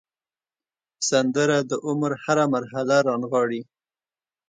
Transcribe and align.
سندره 1.09 1.57
د 1.69 1.71
عمر 1.87 2.11
هره 2.23 2.45
مرحله 2.55 2.95
رانغاړي 3.07 3.61